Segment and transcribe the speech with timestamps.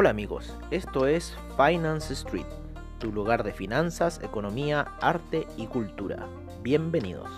[0.00, 2.46] Hola amigos, esto es Finance Street,
[2.98, 6.26] tu lugar de finanzas, economía, arte y cultura.
[6.62, 7.28] Bienvenidos.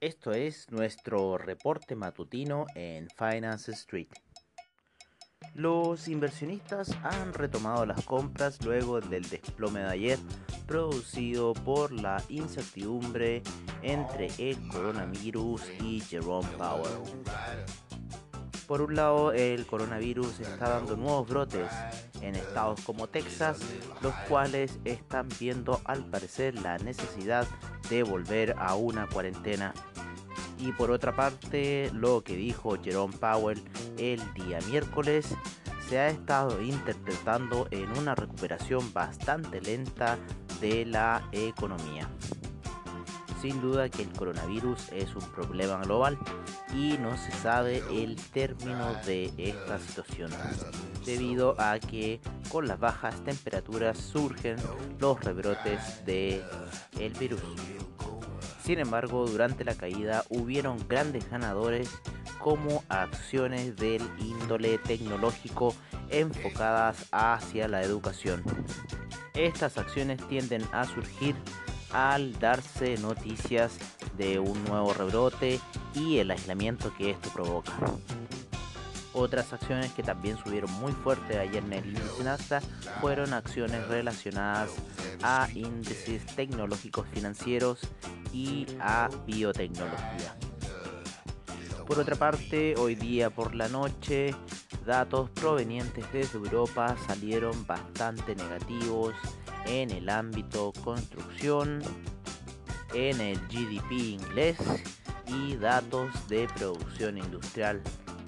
[0.00, 4.08] Esto es nuestro reporte matutino en Finance Street.
[5.54, 10.18] Los inversionistas han retomado las compras luego del desplome de ayer
[10.66, 13.42] producido por la incertidumbre
[13.82, 17.02] entre el coronavirus y Jerome Powell.
[18.66, 21.70] Por un lado, el coronavirus está dando nuevos brotes
[22.22, 23.58] en estados como Texas,
[24.00, 27.46] los cuales están viendo al parecer la necesidad
[27.90, 29.74] de volver a una cuarentena.
[30.62, 33.60] Y por otra parte, lo que dijo Jerome Powell
[33.98, 35.34] el día miércoles
[35.88, 40.18] se ha estado interpretando en una recuperación bastante lenta
[40.60, 42.08] de la economía.
[43.40, 46.16] Sin duda que el coronavirus es un problema global
[46.72, 50.30] y no se sabe el término de esta situación,
[51.04, 54.54] debido a que con las bajas temperaturas surgen
[55.00, 56.44] los rebrotes del
[57.00, 57.42] el virus.
[58.72, 61.90] Sin embargo, durante la caída hubieron grandes ganadores
[62.38, 65.74] como acciones del índole tecnológico
[66.08, 68.42] enfocadas hacia la educación.
[69.34, 71.36] Estas acciones tienden a surgir
[71.92, 73.76] al darse noticias
[74.16, 75.60] de un nuevo rebrote
[75.94, 77.74] y el aislamiento que esto provoca.
[79.14, 82.64] Otras acciones que también subieron muy fuerte ayer en el índice Nasdaq
[83.00, 84.70] fueron acciones relacionadas
[85.22, 87.80] a índices tecnológicos financieros
[88.32, 90.34] y a biotecnología.
[91.86, 94.34] Por otra parte, hoy día por la noche,
[94.86, 99.14] datos provenientes desde Europa salieron bastante negativos
[99.66, 101.82] en el ámbito construcción,
[102.94, 104.56] en el GDP inglés
[105.26, 107.82] y datos de producción industrial,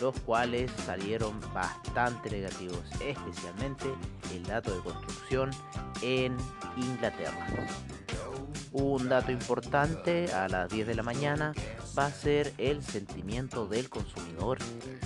[0.00, 3.86] los cuales salieron bastante negativos, especialmente
[4.34, 5.50] el dato de construcción
[6.02, 6.36] en
[6.76, 7.46] Inglaterra.
[8.72, 11.54] Un dato importante a las 10 de la mañana
[11.98, 14.58] va a ser el sentimiento del consumidor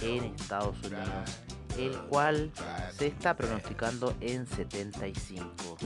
[0.02, 1.40] en Estados Unidos,
[1.78, 2.50] el cual
[2.92, 5.76] se está pronosticando en 75.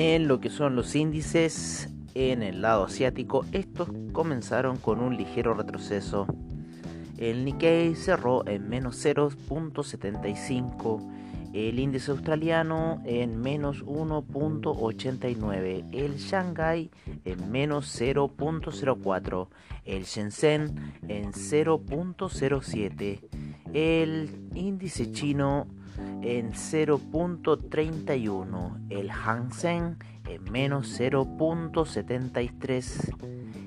[0.00, 5.54] En lo que son los índices, en el lado asiático, estos comenzaron con un ligero
[5.54, 6.28] retroceso.
[7.16, 11.04] El Nikkei cerró en menos 0.75,
[11.52, 16.92] el índice australiano en menos 1.89, el Shanghai
[17.24, 19.48] en menos 0.04,
[19.84, 20.76] el Shenzhen
[21.08, 23.20] en 0.07,
[23.72, 25.66] el índice chino
[26.22, 33.14] en 0.31, el Hang Seng en menos 0.73,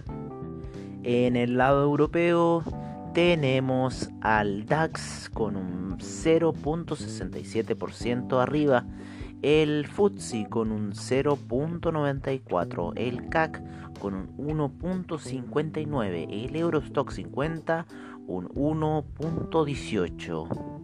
[1.04, 2.64] En el lado europeo
[3.16, 8.84] tenemos al DAX con un 0.67% arriba,
[9.40, 13.62] el FTSE con un 0.94, el CAC
[14.00, 17.86] con un 1.59, el Eurostock 50
[18.26, 20.80] un 1.18.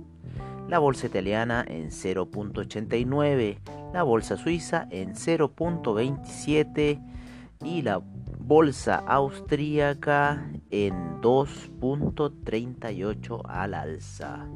[0.70, 3.58] La bolsa italiana en 0.89,
[3.93, 6.99] la bolsa suiza en 0.27
[7.62, 8.00] y la
[8.44, 14.48] bolsa austríaca en 2.38 al alza.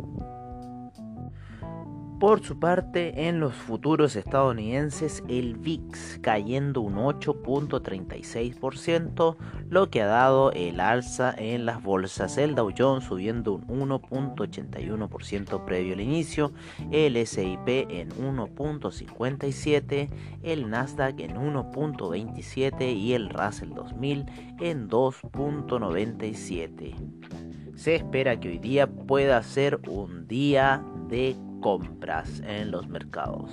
[2.18, 9.36] Por su parte, en los futuros estadounidenses, el VIX cayendo un 8.36%,
[9.68, 12.38] lo que ha dado el alza en las bolsas.
[12.38, 16.52] El Dow Jones subiendo un 1.81% previo al inicio,
[16.90, 20.08] el SIP en 1.57%,
[20.42, 24.24] el Nasdaq en 1.27% y el Russell 2000
[24.60, 27.65] en 2.97%.
[27.76, 33.50] Se espera que hoy día pueda ser un día de compras en los mercados.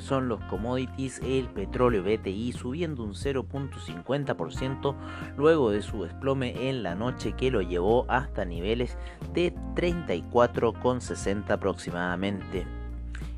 [0.00, 4.94] Son los commodities, el petróleo BTI subiendo un 0.50%
[5.36, 8.98] luego de su desplome en la noche que lo llevó hasta niveles
[9.32, 12.66] de 34,60 aproximadamente.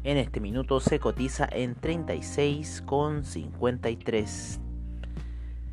[0.02, 4.60] En este minuto se cotiza en 36,53.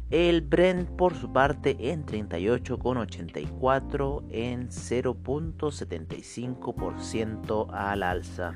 [0.10, 8.56] El Brent por su parte en 38,84 en 0.75% al alza.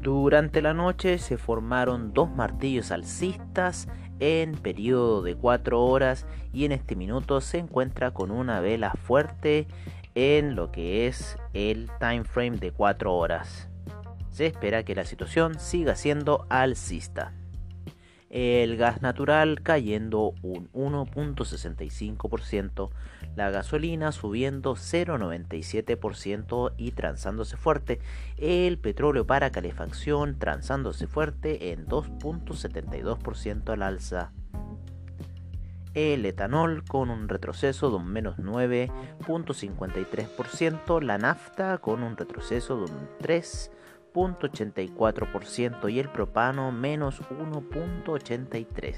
[0.00, 3.86] Durante la noche se formaron dos martillos alcistas
[4.18, 9.66] en periodo de 4 horas y en este minuto se encuentra con una vela fuerte
[10.14, 13.68] en lo que es el time frame de 4 horas.
[14.30, 17.34] Se espera que la situación siga siendo alcista
[18.30, 22.90] el gas natural cayendo un 1.65%,
[23.34, 27.98] la gasolina subiendo 0.97% y transándose fuerte,
[28.38, 34.30] el petróleo para calefacción transándose fuerte en 2.72% al alza.
[35.92, 42.82] El etanol con un retroceso de un menos 9.53%, la nafta con un retroceso de
[42.92, 43.70] un 3%,
[44.12, 48.96] 0.84% y el propano menos 1.83%.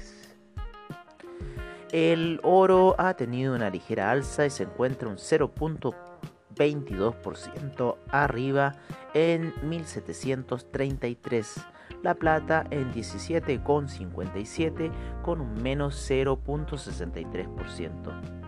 [1.91, 8.71] El oro ha tenido una ligera alza y se encuentra un 0.22% arriba
[9.13, 11.61] en 1733.
[12.01, 18.42] La plata en 17,57 con un menos 0.63%.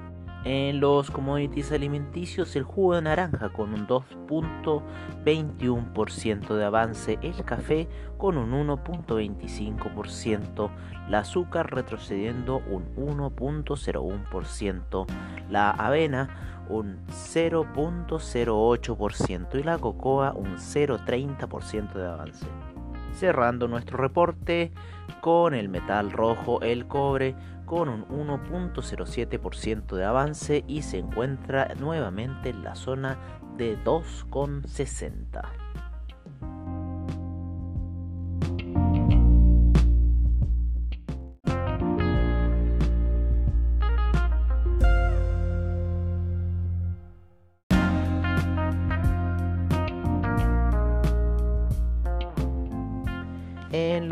[0.46, 7.88] En los commodities alimenticios, el jugo de naranja con un 2.21% de avance, el café
[8.20, 10.70] con un 1.25%,
[11.08, 15.08] el azúcar retrocediendo un 1.01%,
[15.50, 16.30] la avena
[16.70, 22.46] un 0.08% y la cocoa un 0.30% de avance.
[23.16, 24.72] Cerrando nuestro reporte
[25.22, 27.36] con el metal rojo, el cobre
[27.66, 33.18] con un 1.07% de avance y se encuentra nuevamente en la zona
[33.58, 35.42] de 2,60.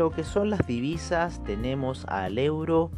[0.04, 2.90] Lo que son las divisas tenemos al euro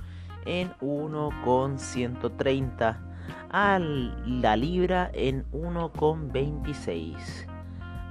[0.44, 3.00] en 1,130,
[3.48, 7.14] a la libra en 1,26,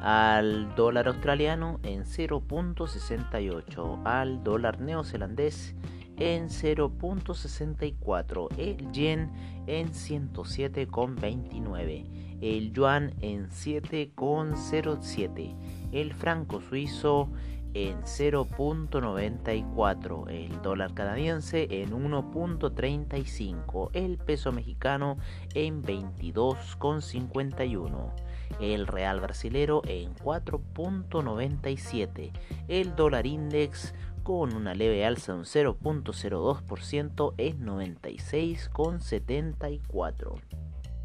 [0.01, 5.75] al dólar australiano en 0.68, al dólar neozelandés
[6.15, 9.29] en 0.64, el yen
[9.67, 15.53] en 107,29, el yuan en 7,07,
[15.91, 17.29] el franco suizo
[17.75, 25.17] en 0.94, el dólar canadiense en 1.35, el peso mexicano
[25.53, 28.13] en 22.51,
[28.61, 32.31] el real brasilero en 4.97,
[32.69, 40.39] el dólar index con una leve alza de un 0.02% en 96,74.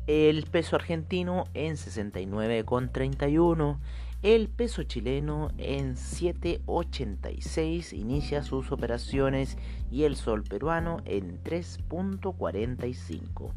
[0.06, 3.80] El peso argentino en 69,31
[4.22, 9.56] el peso chileno en 7.86 inicia sus operaciones
[9.90, 13.54] y el sol peruano en 3.45.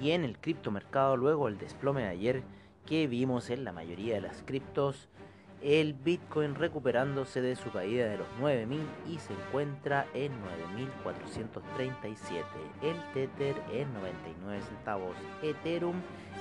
[0.00, 2.42] Y en el criptomercado, luego el desplome de ayer,
[2.92, 5.08] que vimos en la mayoría de las criptos,
[5.62, 12.44] el Bitcoin recuperándose de su caída de los 9000 y se encuentra en 9437,
[12.82, 15.96] el Tether en 99 centavos, Ethereum